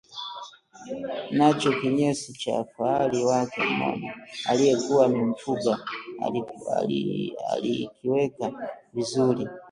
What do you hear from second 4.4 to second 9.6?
aliyekuwa amemfuga alikiweka vizuri